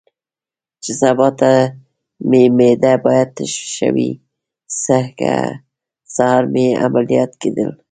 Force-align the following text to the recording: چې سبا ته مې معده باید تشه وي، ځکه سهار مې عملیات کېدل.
چې 0.83 0.91
سبا 1.01 1.27
ته 1.39 1.51
مې 2.29 2.43
معده 2.57 2.93
باید 3.05 3.29
تشه 3.35 3.89
وي، 3.95 4.11
ځکه 4.83 5.33
سهار 6.15 6.43
مې 6.53 6.67
عملیات 6.85 7.31
کېدل. 7.41 7.69